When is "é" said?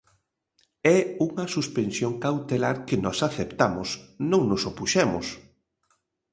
0.95-0.97